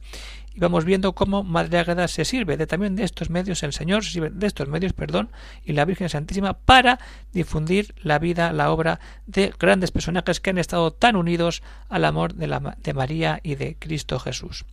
y 0.54 0.60
vamos 0.60 0.84
viendo 0.84 1.12
cómo 1.14 1.44
Madre 1.44 1.78
Ágreda 1.78 2.08
se 2.08 2.24
sirve 2.24 2.56
de 2.56 2.66
también 2.66 2.96
de 2.96 3.04
estos 3.04 3.30
medios, 3.30 3.62
el 3.62 3.72
Señor 3.72 4.04
se 4.04 4.12
sirve 4.12 4.30
de 4.30 4.46
estos 4.46 4.68
medios, 4.68 4.92
perdón, 4.92 5.30
y 5.64 5.72
la 5.72 5.84
Virgen 5.84 6.08
Santísima 6.08 6.54
para 6.54 6.98
difundir 7.32 7.94
la 8.02 8.18
vida, 8.18 8.52
la 8.52 8.70
obra 8.70 9.00
de 9.26 9.52
grandes 9.58 9.90
personajes 9.90 10.40
que 10.40 10.50
han 10.50 10.58
estado 10.58 10.92
tan 10.92 11.16
unidos 11.16 11.62
al 11.88 12.04
amor 12.04 12.34
de, 12.34 12.46
la, 12.46 12.76
de 12.82 12.94
María 12.94 13.40
y 13.42 13.54
de 13.54 13.76
Cristo 13.78 14.18
Jesús. 14.18 14.64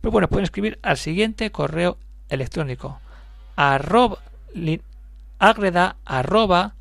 Pues 0.00 0.12
bueno, 0.12 0.28
pueden 0.28 0.44
escribir 0.44 0.78
al 0.82 0.96
siguiente 0.96 1.50
correo 1.50 1.98
electrónico 2.28 3.00
arroba, 3.56 4.18
arroba 6.04 6.74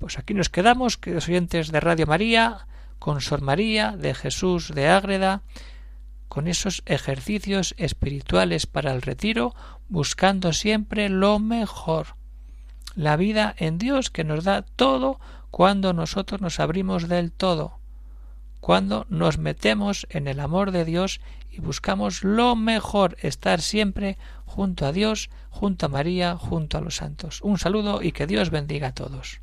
pues 0.00 0.18
aquí 0.18 0.32
nos 0.32 0.48
quedamos, 0.48 0.96
queridos 0.96 1.28
oyentes 1.28 1.70
de 1.70 1.78
Radio 1.78 2.06
María, 2.06 2.66
con 2.98 3.20
Sor 3.20 3.42
María, 3.42 3.98
de 3.98 4.14
Jesús 4.14 4.72
de 4.74 4.88
Ágreda, 4.88 5.42
con 6.28 6.48
esos 6.48 6.82
ejercicios 6.86 7.74
espirituales 7.76 8.66
para 8.66 8.94
el 8.94 9.02
retiro, 9.02 9.54
buscando 9.90 10.54
siempre 10.54 11.10
lo 11.10 11.38
mejor, 11.38 12.16
la 12.94 13.16
vida 13.16 13.54
en 13.58 13.76
Dios 13.76 14.08
que 14.08 14.24
nos 14.24 14.44
da 14.44 14.62
todo 14.62 15.20
cuando 15.50 15.92
nosotros 15.92 16.40
nos 16.40 16.60
abrimos 16.60 17.06
del 17.06 17.30
todo, 17.30 17.78
cuando 18.60 19.04
nos 19.10 19.36
metemos 19.36 20.06
en 20.08 20.28
el 20.28 20.40
amor 20.40 20.70
de 20.70 20.86
Dios 20.86 21.20
y 21.50 21.60
buscamos 21.60 22.24
lo 22.24 22.56
mejor, 22.56 23.18
estar 23.20 23.60
siempre 23.60 24.16
junto 24.46 24.86
a 24.86 24.92
Dios, 24.92 25.28
junto 25.50 25.86
a 25.86 25.88
María, 25.90 26.38
junto 26.38 26.78
a 26.78 26.80
los 26.80 26.96
santos. 26.96 27.42
Un 27.42 27.58
saludo 27.58 28.00
y 28.02 28.12
que 28.12 28.26
Dios 28.26 28.48
bendiga 28.48 28.88
a 28.88 28.94
todos. 28.94 29.42